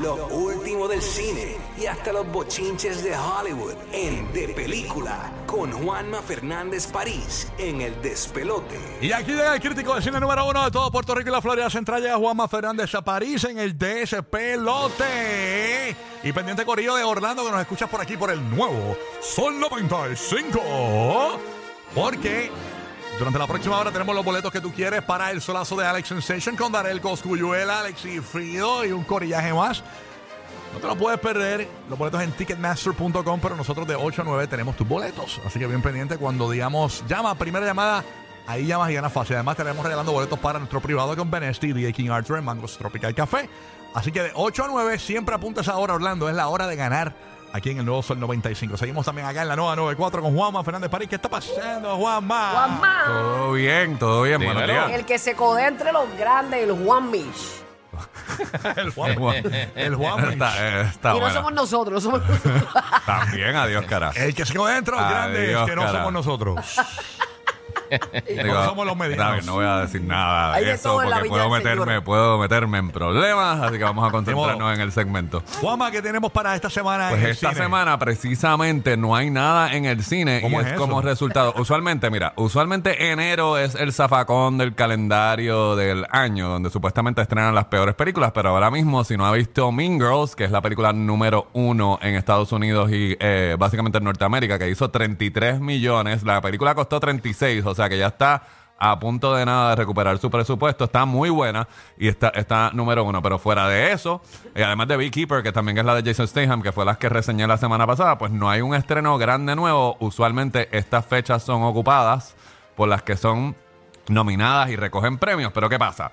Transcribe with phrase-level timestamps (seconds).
[0.00, 6.20] Lo último del cine y hasta los bochinches de Hollywood en De Película con Juanma
[6.20, 8.78] Fernández París en El Despelote.
[9.00, 11.40] Y aquí llega el crítico de cine número uno de todo Puerto Rico y la
[11.40, 15.06] Florida Central, llega Juanma Fernández a París en el Despelote.
[16.22, 20.60] Y pendiente Corillo de Orlando que nos escuchas por aquí por el nuevo Sol 95.
[21.94, 22.50] Porque
[23.18, 26.08] durante la próxima hora tenemos los boletos que tú quieres para el solazo de Alex
[26.08, 29.82] Sensation con Darel Coscuyuela, Alex y Frido y un corillaje más.
[30.74, 31.66] No te lo puedes perder.
[31.88, 35.40] Los boletos en ticketmaster.com, pero nosotros de 8 a 9 tenemos tus boletos.
[35.46, 38.04] Así que bien pendiente cuando digamos llama, primera llamada.
[38.46, 39.36] Ahí llamas y ganas fácil.
[39.36, 43.48] Además, tenemos regalando boletos para nuestro privado con Benesti, DJ King Arthur Mangos Tropical Café.
[43.94, 46.28] Así que de 8 a 9, siempre apunta esa hora, Orlando.
[46.28, 47.14] Es la hora de ganar
[47.56, 48.76] aquí en el nuevo Sol 95.
[48.76, 51.08] Seguimos también acá en la nueva 94 con Juanma Fernández París.
[51.08, 52.50] ¿Qué está pasando, Juanma?
[52.52, 54.90] Juanma, Todo bien, todo bien, buenos días.
[54.92, 57.62] el que se codea entre los grandes, el Juan Mish.
[58.76, 59.34] el Juanma.
[59.36, 60.32] el Juanma.
[60.32, 61.34] Está, eh, está y no buena.
[61.34, 62.68] somos nosotros, no somos nosotros.
[63.06, 64.10] También, adiós, cara.
[64.14, 65.92] El que se quedó dentro, grande, que no cara.
[65.92, 66.60] somos nosotros.
[68.28, 69.44] Digo, no somos los medianos.
[69.46, 71.84] no voy a decir nada Hay de eso todo en la porque puedo del meterme,
[71.86, 72.04] Señor.
[72.04, 75.42] puedo meterme en problemas, así que vamos a concentrarnos en el segmento.
[75.60, 77.08] Juanma, ¿qué tenemos para esta semana?
[77.10, 77.62] Pues en el esta cine?
[77.62, 80.80] semana precisamente no hay nada en el cine y ¿Cómo es, es eso?
[80.80, 81.54] como resultado.
[81.56, 87.66] Usualmente, mira, usualmente enero es el zafacón del calendario del año donde supuestamente estrenan las
[87.66, 90.92] peores películas, pero ahora mismo si no ha visto Mean Girls, que es la película
[90.92, 96.40] número uno en Estados Unidos y eh, básicamente en Norteamérica, que hizo 33 millones, la
[96.40, 98.42] película costó 36, o sea que ya está
[98.78, 100.84] a punto de nada de recuperar su presupuesto.
[100.84, 103.22] Está muy buena y está, está número uno.
[103.22, 104.20] Pero fuera de eso,
[104.54, 107.08] y además de Beekeeper, que también es la de Jason Statham, que fue las que
[107.08, 109.96] reseñé la semana pasada, pues no hay un estreno grande nuevo.
[110.00, 112.34] Usualmente estas fechas son ocupadas
[112.74, 113.56] por las que son
[114.08, 115.52] nominadas y recogen premios.
[115.52, 116.12] Pero ¿qué pasa?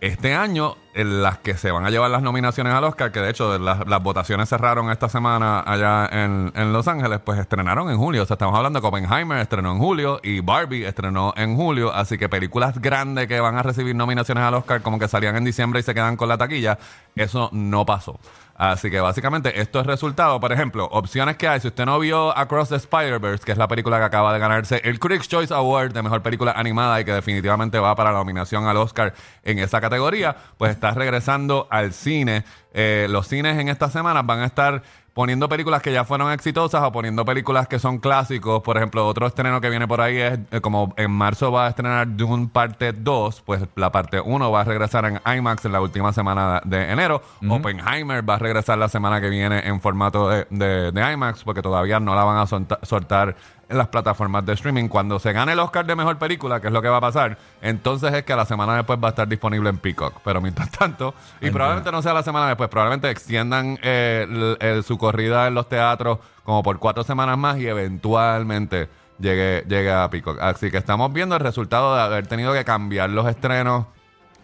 [0.00, 3.28] Este año, en las que se van a llevar las nominaciones al Oscar, que de
[3.28, 8.22] hecho las, votaciones cerraron esta semana allá en, en Los Ángeles, pues estrenaron en julio.
[8.22, 11.92] O sea, estamos hablando que Oppenheimer estrenó en julio y Barbie estrenó en julio.
[11.92, 15.44] Así que películas grandes que van a recibir nominaciones al Oscar, como que salían en
[15.44, 16.78] diciembre y se quedan con la taquilla,
[17.14, 18.18] eso no pasó.
[18.60, 20.38] Así que básicamente esto es resultado.
[20.38, 21.60] Por ejemplo, opciones que hay.
[21.60, 24.82] Si usted no vio Across the Spider-Verse, que es la película que acaba de ganarse
[24.84, 28.66] el Critics' Choice Award de Mejor Película Animada y que definitivamente va para la nominación
[28.66, 32.44] al Oscar en esa categoría, pues está regresando al cine.
[32.74, 34.82] Eh, los cines en estas semanas van a estar
[35.14, 38.62] poniendo películas que ya fueron exitosas o poniendo películas que son clásicos.
[38.62, 41.68] Por ejemplo, otro estreno que viene por ahí es eh, como en marzo va a
[41.70, 45.80] estrenar Dune parte 2, pues la parte 1 va a regresar en IMAX en la
[45.80, 47.22] última semana de enero.
[47.48, 51.62] Oppenheimer va a regresar la semana que viene en formato de, de- de IMAX porque
[51.62, 53.36] todavía no la van a solta- soltar
[53.70, 54.88] en las plataformas de streaming.
[54.88, 57.38] Cuando se gane el Oscar de Mejor Película, que es lo que va a pasar,
[57.62, 60.20] entonces es que la semana después va a estar disponible en Peacock.
[60.24, 64.84] Pero mientras tanto, y probablemente no sea la semana después, probablemente extiendan eh, el- el-
[64.84, 67.66] su corrida en los teatros como por cuatro semanas más y
[68.10, 68.88] eventualmente
[69.18, 70.38] llegue, llegue a Peacock.
[70.40, 73.86] Así que estamos viendo el resultado de haber tenido que cambiar los estrenos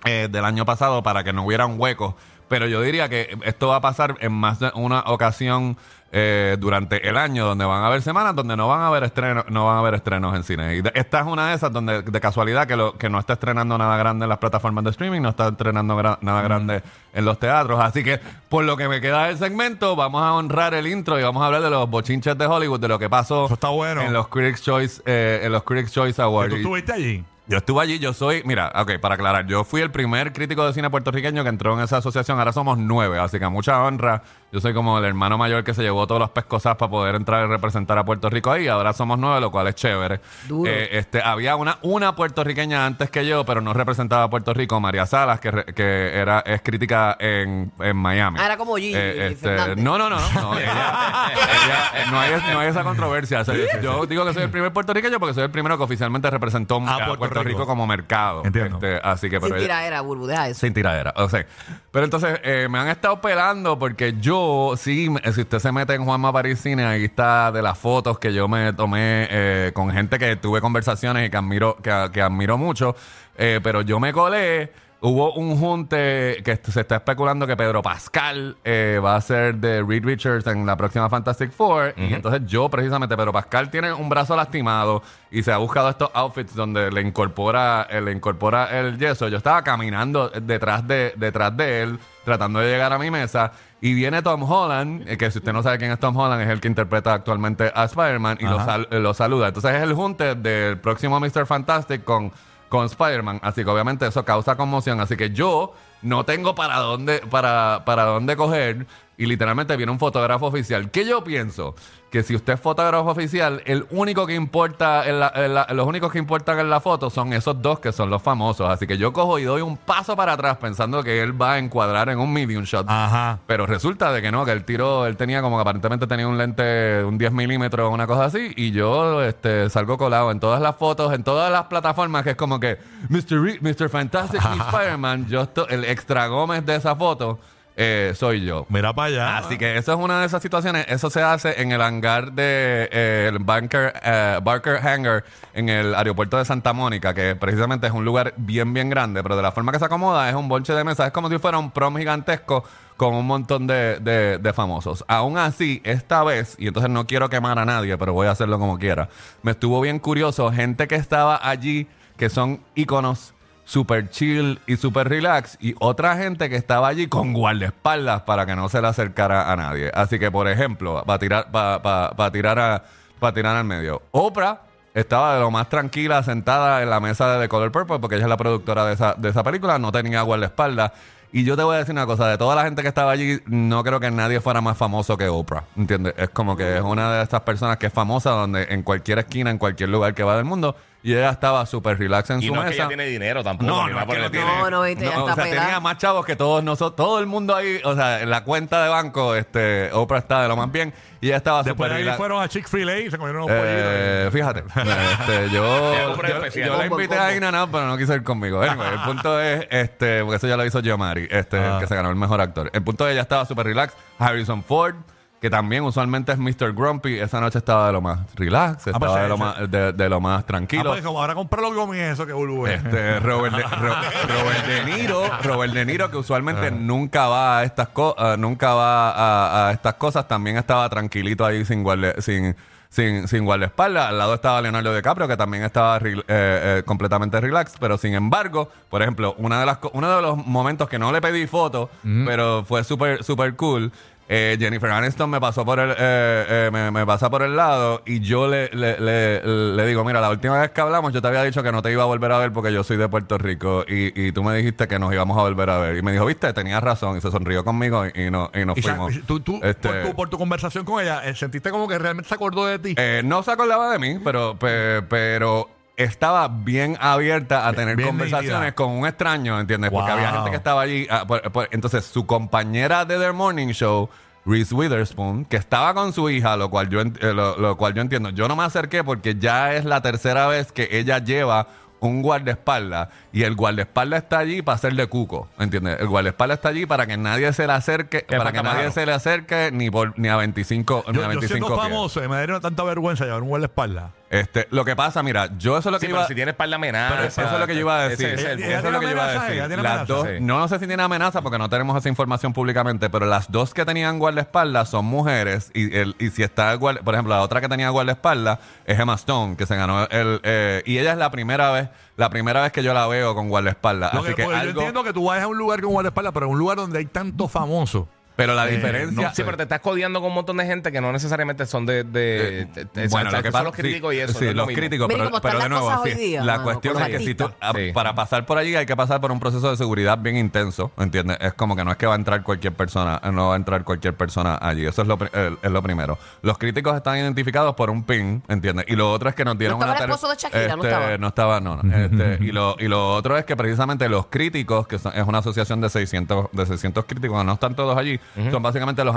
[0.05, 2.17] eh, del año pasado para que no hubiera un hueco.
[2.49, 5.77] Pero yo diría que esto va a pasar en más de una ocasión
[6.19, 9.45] eh, durante el año, donde van a haber semanas donde no van a haber estrenos,
[9.51, 10.75] no van a haber estrenos en cine.
[10.77, 13.35] Y de- esta es una de esas donde de casualidad que, lo, que no está
[13.35, 16.83] estrenando nada grande en las plataformas de streaming, no está estrenando gra- nada grande
[17.13, 17.79] en los teatros.
[17.85, 18.19] Así que
[18.49, 21.47] por lo que me queda del segmento, vamos a honrar el intro y vamos a
[21.47, 24.01] hablar de los bochinches de Hollywood, de lo que pasó Eso está bueno.
[24.01, 26.49] en los Critics Choice, eh, en los Critics Choice Awards.
[26.51, 27.25] ¿Tú Y- estuviste allí?
[27.49, 30.73] Yo estuve allí, yo soy, mira, ok, para aclarar, yo fui el primer crítico de
[30.73, 34.61] cine puertorriqueño que entró en esa asociación, ahora somos nueve, así que mucha honra, yo
[34.61, 37.49] soy como el hermano mayor que se llevó todos los pescosas para poder entrar y
[37.49, 40.21] representar a Puerto Rico ahí, ahora somos nueve, lo cual es chévere.
[40.49, 40.71] Duro.
[40.71, 44.81] Eh, este, había una, una puertorriqueña antes que yo, pero no representaba a Puerto Rico,
[44.81, 48.39] María Salas, que, re- que era, es crítica en, en Miami.
[48.41, 49.77] Ah, era como Gigi este, Fernández.
[49.85, 53.41] no, no, no, no, no, ella- ella- eh, no, hay, no hay esa controversia.
[53.41, 56.29] O sea, yo digo que soy el primer puertorriqueño porque soy el primero que oficialmente
[56.31, 57.59] representó A a Puerto Puerto, Rico.
[57.61, 57.67] Rico.
[57.67, 58.43] como mercado.
[58.45, 58.77] Entiendo.
[58.77, 60.61] Este, así que, Sin pero ella- tiradera, burbu, deja eso.
[60.61, 61.13] sin tiradera.
[61.17, 61.47] O sea,
[61.91, 66.05] pero entonces eh, me han estado pelando porque yo, sí, si usted se mete en
[66.05, 70.19] Juanma París Cine, ahí está de las fotos que yo me tomé eh, con gente
[70.19, 72.95] que tuve conversaciones y que admiro, que, que admiro mucho.
[73.39, 78.57] Eh, pero yo me colé hubo un junte que se está especulando que Pedro Pascal
[78.65, 81.95] eh, va a ser de Reed Richards en la próxima Fantastic Four.
[81.97, 86.11] Y entonces yo, precisamente, Pedro Pascal tiene un brazo lastimado y se ha buscado estos
[86.15, 89.29] outfits donde le incorpora, eh, le incorpora el yeso.
[89.29, 93.53] Yo estaba caminando detrás de, detrás de él, tratando de llegar a mi mesa.
[93.83, 96.49] Y viene Tom Holland, eh, que si usted no sabe quién es Tom Holland, es
[96.49, 99.49] el que interpreta actualmente a Spider-Man y lo, sal- lo saluda.
[99.49, 101.45] Entonces es el junte del próximo Mr.
[101.47, 102.33] Fantastic con,
[102.69, 103.41] con Spider-Man.
[103.43, 105.01] Así que obviamente eso causa conmoción.
[105.01, 108.87] Así que yo no tengo para dónde, para, para dónde coger.
[109.19, 110.91] Y literalmente viene un fotógrafo oficial.
[110.91, 111.75] ¿Qué yo pienso?
[112.11, 115.87] Que si usted es fotógrafo oficial, el único que importa, en la- en la- los
[115.87, 118.69] únicos que importan en la foto son esos dos que son los famosos.
[118.69, 121.59] Así que yo cojo y doy un paso para atrás pensando que él va a
[121.59, 122.85] encuadrar en un medium shot.
[122.89, 123.39] Ajá.
[123.47, 126.37] Pero resulta de que no, que el tiro, él tenía como que aparentemente tenía un
[126.37, 130.77] lente, un 10 milímetros, una cosa así, y yo este, salgo colado en todas las
[130.77, 132.79] fotos, en todas las plataformas, que es como que
[133.09, 133.43] Mr.
[133.43, 133.89] Re- Mr.
[133.89, 137.39] Fantastic y Spider-Man, yo el extra Gómez de esa foto
[137.77, 138.65] eh, soy yo.
[138.71, 139.39] Mira para allá.
[139.39, 140.87] Así que eso es una de esas situaciones.
[140.89, 145.95] Eso se hace en el hangar de eh, el Banker, eh, Barker Hangar en el
[145.95, 149.53] aeropuerto de Santa Mónica, que precisamente es un lugar bien, bien grande, pero de la
[149.53, 151.07] forma que se acomoda es un bonche de mesa.
[151.07, 152.65] Es como si fuera un prom gigantesco
[152.97, 155.05] con un montón de, de- de famosos.
[155.07, 158.59] Aún así, esta vez, y entonces no quiero quemar a nadie, pero voy a hacerlo
[158.59, 159.11] como quiera,
[159.43, 161.87] me estuvo bien curioso gente que estaba allí,
[162.17, 163.35] que son íconos
[163.67, 168.57] super chill y super relax y otra gente que estaba allí con guardaespaldas para que
[168.57, 169.91] no se le acercara a nadie.
[169.93, 172.85] Así que, por ejemplo, para tirar, para tirar, a,
[173.19, 174.01] para tirar al medio.
[174.13, 174.63] Oprah
[174.95, 178.25] estaba de lo más tranquila sentada en la mesa de The Color Purple porque ella
[178.25, 180.93] es la productora de esa, de esa película, no tenía guardaespaldas.
[181.33, 183.41] Y yo te voy a decir una cosa, de toda la gente que estaba allí,
[183.47, 186.15] no creo que nadie fuera más famoso que Oprah, ¿entiendes?
[186.17, 189.51] Es como que es una de estas personas que es famosa donde en cualquier esquina,
[189.51, 190.77] en cualquier lugar que va del mundo,
[191.09, 192.83] y ella estaba súper relax en Y su no es que mesa.
[192.83, 193.71] ella tiene dinero tampoco.
[193.71, 194.47] No, no, es que no tiene.
[194.47, 195.63] No, no, viste, ya o está sea, pelada.
[195.67, 198.83] tenía más chavos que todos nosotros, todo el mundo ahí, o sea, en la cuenta
[198.83, 202.17] de banco, este, Oprah está de lo más bien y ella estaba Después súper relax.
[202.19, 203.83] fueron a Chick-fil-A y se comieron unos pollitos.
[203.87, 204.61] Eh, fíjate,
[205.21, 206.17] este, yo, yo,
[206.55, 207.47] yo la invité combo.
[207.47, 208.61] a nada, pero no quiso ir conmigo.
[208.63, 211.75] Anyway, el punto es, este, porque eso ya lo hizo Giamatti, este, Ah.
[211.75, 212.69] el que se ganó el mejor actor.
[212.73, 213.95] El punto es, ella estaba súper relax.
[214.19, 214.95] Harrison Ford,
[215.41, 216.73] que también usualmente es Mr.
[216.73, 220.09] Grumpy, esa noche estaba de lo más relax, estaba pues, de, lo más, de, de
[220.09, 220.85] lo más Ah, tranquilo.
[220.91, 222.67] pues, como ahora compré lo que comí eso que boludo.
[222.67, 223.95] Este, Robert, de, Ro-
[224.29, 226.21] Robert De Niro, Robert De Niro, que Ah.
[226.21, 231.45] usualmente nunca va a estas cosas, nunca va a, a estas cosas, también estaba tranquilito
[231.45, 232.57] ahí sin guarde, sin,
[232.89, 234.09] sin, sin guardaespaldas.
[234.09, 238.71] Al lado estaba Leonardo DiCaprio, que también estaba eh, eh, completamente relax, pero sin embargo,
[238.89, 241.91] por ejemplo, una de las, uno de los momentos que no le pedí foto,
[242.25, 243.93] pero fue súper, súper cool.
[244.29, 248.03] Eh, Jennifer Aniston me pasó por el eh, eh, me, me pasa por el lado
[248.05, 249.41] y yo le, le, le,
[249.75, 251.93] le digo mira la última vez que hablamos yo te había dicho que no te
[251.93, 254.55] iba a volver a ver porque yo soy de Puerto Rico y, y tú me
[254.57, 257.21] dijiste que nos íbamos a volver a ver y me dijo viste tenías razón y
[257.21, 260.17] se sonrió conmigo y, y no, y nos Y fuimos tú, tú Este, por, tu,
[260.17, 262.95] por tu conversación con ella, eh, ¿sentiste como que realmente se acordó de ti?
[262.99, 268.09] eh, no se acordaba de mí, pero, pe- pero estaba bien abierta a tener bien
[268.09, 268.75] conversaciones nítida.
[268.75, 269.91] con un extraño, ¿entiendes?
[269.91, 271.07] Porque había gente que estaba allí.
[271.11, 274.09] ah, por- por- entonces, su compañera de The Morning Show,
[274.45, 278.03] Reese Witherspoon, que estaba con su hija, lo cual yo, eh, lo, lo cual yo
[278.03, 278.31] entiendo.
[278.31, 281.67] Yo no me acerqué porque ya es la tercera vez que ella lleva
[281.99, 285.99] un guardaespaldas y el guardaespaldas está allí para de cuco, ¿entiendes?
[285.99, 289.07] El guardaespaldas está allí para que nadie se le acerque, Que para que nadie se
[289.07, 291.89] le acerque ni por ni a 25 ni yo, a yo 25 siendo pies.
[291.93, 294.11] famoso y me daría tanta vergüenza llevar un guardaespaldas.
[294.29, 296.55] Este, lo que pasa, mira, yo eso es lo que Sí, iba pero si tienes
[296.55, 298.27] par de pero eso es lo que yo iba a decir.
[298.27, 299.53] ese es el Ella- Eso es lo que yo iba a decir.
[299.53, 300.05] ella Las amenaza.
[300.07, 300.33] dos, Sí.
[300.41, 303.73] no, no sé si tiene amenaza porque no tenemos esa información públicamente, pero las dos
[303.73, 307.43] que tenían guardaespaldas son mujeres y, el, y si está, el guarda- por ejemplo, la
[307.43, 311.19] otra que tenía guardaespaldas es Emma Stone, que se ganó el, eh, y ella es
[311.19, 314.13] la primera vez, la primera vez que yo la veo con guardaespaldas.
[314.13, 316.53] Lo Así que- Yo entiendo que tú vayas a un lugar con guardaespaldas, pero en
[316.53, 318.09] un lugar donde hay tanto famoso.
[318.37, 320.93] Pero la Eh, diferencia, no Sí, pero te estás codiando con un montón de gente
[320.93, 322.05] que no necesariamente son de.
[322.05, 324.21] de, Eh, de- de- bueno, o sea, lo que son pasa los críticos sí, y
[324.21, 324.33] eso.
[324.39, 324.81] Sí, no es lo los mismo.
[324.81, 326.95] críticos, pero, cómo pero están de las nuevo, cosas sí, hoy día, la mano, cuestión
[326.95, 327.71] con es los que si tú, artistas.
[327.71, 327.93] a- Sí.
[327.93, 331.39] para pasar por allí hay que pasar por un proceso de seguridad bien intenso, ¿entiendes?
[331.41, 333.85] Es como que no es que va a entrar cualquier persona, no va a entrar
[333.85, 334.87] cualquier persona allí.
[334.87, 336.19] Eso es lo, pri- eh, es lo primero.
[336.43, 338.85] Los críticos están identificados por un pin, ¿entiendes?
[338.89, 340.69] Y lo otro es que nos dieron estaba una el esposo de Shakira?
[340.77, 341.19] ¿No este, estaba?
[341.19, 341.83] no estaba, no.
[341.83, 341.97] no.
[341.97, 345.39] Este, y, lo, y lo otro es que precisamente los críticos, que son- es una
[345.39, 348.21] asociación de 600, de 600 críticos, no están todos allí,
[348.51, 349.15] son básicamente los,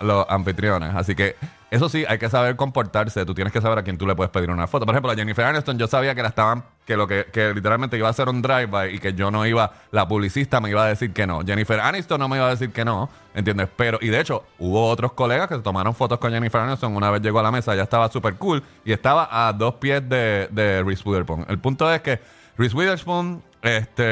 [0.00, 0.94] los anfitriones.
[0.94, 1.36] Así que
[1.70, 3.24] eso sí, hay que saber comportarse.
[3.24, 4.84] Tú tienes que saber a quién tú le puedes pedir una foto.
[4.84, 7.96] Por ejemplo, a Jennifer Aniston, yo sabía que la estaban, que lo que, que literalmente
[7.96, 10.88] iba a hacer un drive-by y que yo no iba, la publicista me iba a
[10.88, 11.40] decir que no.
[11.40, 13.68] Jennifer Aniston no me iba a decir que no, ¿entiendes?
[13.74, 16.94] Pero, y de hecho, hubo otros colegas que se tomaron fotos con Jennifer Aniston.
[16.94, 20.06] Una vez llegó a la mesa, ya estaba súper cool y estaba a dos pies
[20.08, 21.46] de, de Reese Witherspoon.
[21.48, 22.20] El punto es que
[22.58, 24.02] Reese Witherspoon este,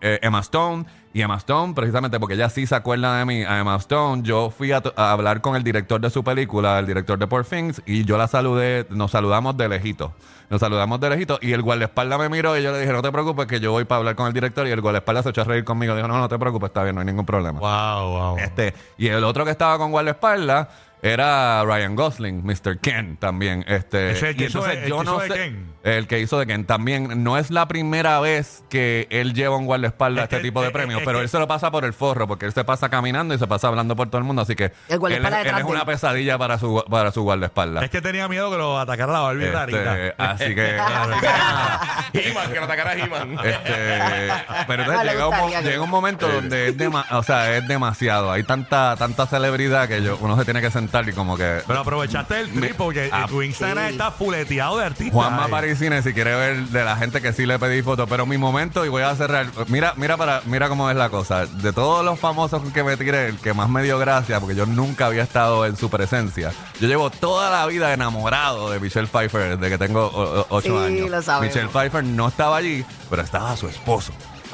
[0.00, 0.84] eh, Emma Stone.
[1.16, 4.50] Y Emma Stone, precisamente porque ella sí se acuerda de mí, a Emma Stone, yo
[4.50, 8.04] fui a, hablar con el director de su película, el director de Poor Things, y
[8.04, 10.12] yo la saludé, nos saludamos de lejito.
[10.50, 13.10] Nos saludamos de lejito y el guardaespaldas me miró y yo le dije, no te
[13.10, 15.44] preocupes que yo voy para hablar con el director y el guardaespaldas se echó a
[15.44, 15.96] reír conmigo.
[15.96, 17.60] Dijo, no, no te preocupes, está bien, no hay ningún problema.
[17.60, 18.38] Wow, wow.
[18.38, 20.68] Este, y el otro que estaba con guardaespaldas
[21.02, 22.78] era Ryan Gosling, Mr.
[22.80, 23.64] Ken también.
[23.68, 25.28] Este, Ese es el que y hizo entonces de- el yo que no hizo de
[25.28, 25.76] sé- Ken.
[25.84, 27.22] El que hizo de Ken también.
[27.22, 30.60] No es la primera vez que él lleva un guardaespaldas a Es este que- tipo
[30.62, 32.52] de es- premios, es pero que- él se lo pasa por el forro, porque él
[32.52, 35.40] se pasa caminando y se pasa hablando por todo el mundo, así que El guardaespaldas
[35.42, 37.84] él, es- él detrás es de una pesadilla para su, para su guardaespaldas.
[37.84, 40.06] Es que tenía miedo que lo atacara la Barbie rarita.
[40.06, 40.76] Este, así que...
[42.12, 43.38] He-Man, que lo atacara He-Man.
[43.44, 43.72] Este,
[44.66, 47.06] pero Ah, entonces le llega un, mo- gustaría que- llega un momento donde es, dema-
[47.12, 48.32] o sea, es demasiado.
[48.32, 50.70] Hay tanta tanta celebridad que yo, uno se tiene que
[51.08, 51.62] y como que...
[51.66, 53.92] Pero aprovechaste el trip porque Ah, tu Instagram sí.
[53.92, 55.12] está fuleteado de artistas.
[55.12, 55.48] Juanma.
[55.48, 58.84] Parisine, si quiere ver de la gente que sí le pedí fotos, pero mi momento,
[58.84, 59.46] y voy a cerrar.
[59.68, 61.46] Mira, mira para, mira cómo es la cosa.
[61.46, 64.66] De todos los famosos que me tiré, el que más me dio gracia, porque yo
[64.66, 66.52] nunca había estado en su presencia.
[66.80, 71.26] Yo llevo toda la vida enamorado de Michelle Pfeiffer desde que tengo ocho Sí, años.
[71.26, 71.40] lo.
[71.40, 74.12] Michelle Pfeiffer no estaba allí, pero estaba su esposo.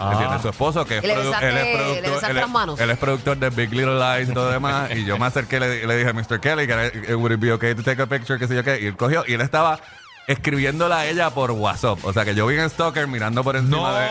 [0.09, 0.13] Ah.
[0.13, 0.43] ¿Entiendes?
[0.43, 2.81] Su esposo que es, le produ- él es le productor, besaste él, las es- manos.
[2.81, 4.91] él es productor de Big Little Lies y todo demás.
[4.95, 6.41] y yo me acerqué y le, le dije, Mr.
[6.41, 8.81] Kelly, que would it be okay to take a picture, qué sé yo qué.
[8.81, 9.79] Y él cogió y él estaba
[10.26, 11.99] escribiéndola a ella por WhatsApp.
[12.05, 14.09] O sea que yo vi en Stalker mirando por encima No, de- de-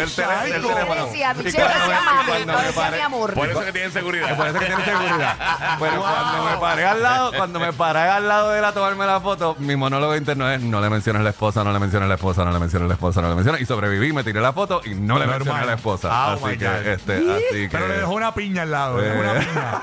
[0.00, 0.74] del, qué tele- del psycho.
[0.74, 1.06] teléfono.
[1.06, 3.34] Decía, Y Michelle cuando decía me- mami, cuando no me decía paré- mi amor.
[3.34, 4.36] Por eso que tienen seguridad.
[4.36, 5.36] Parece que tiene seguridad.
[5.78, 9.06] Pero cuando me paré al lado, cuando me paré al lado de él a tomarme
[9.06, 12.14] la foto, mi monólogo interno es no le menciones la esposa, no le menciones la
[12.14, 13.60] esposa, no le menciones la esposa, no le menciones.
[13.60, 15.38] Y sobreviví, me tiré la foto y no le Normal.
[15.38, 16.08] mencioné a la esposa.
[16.08, 17.68] Oh, así my que, este, así que.
[17.70, 18.98] Pero le dejó una piña al lado.
[18.98, 19.30] le dejó Eh.
[19.30, 19.82] una piña.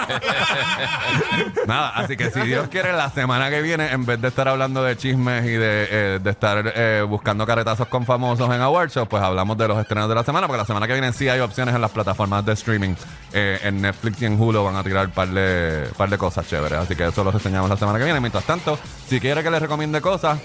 [1.66, 4.82] Nada, así que si Dios quiere, la semana que viene, en vez de estar hablando
[4.82, 9.06] de chismes y de, eh, de estar eh, buscando caretazos con famosos en Award Show,
[9.06, 11.40] pues hablamos de los estrenos de la semana, porque la semana que viene sí hay
[11.40, 12.94] opciones en las plataformas de streaming.
[13.32, 16.46] Eh, en Netflix y en Hulu van a tirar un par de, par de cosas
[16.48, 16.78] chéveres.
[16.78, 18.20] Así que eso lo reseñamos la semana que viene.
[18.20, 18.78] Mientras tanto,
[19.08, 20.38] si quiere que les recomiende cosas,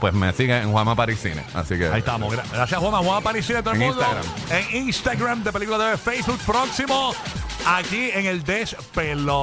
[0.00, 1.42] pues me sigue en Juanma Parisine.
[1.54, 1.88] Así que.
[1.88, 2.32] Ahí estamos.
[2.32, 2.98] Gra- Gracias, Juanma.
[2.98, 4.02] Juan apareció de todo el En mundo.
[4.02, 4.62] Instagram.
[4.70, 7.14] En Instagram de Película TV, Facebook próximo.
[7.66, 9.40] Aquí en el Despelote.